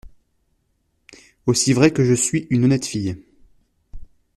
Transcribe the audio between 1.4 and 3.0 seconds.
Aussi vrai que je suis une honnête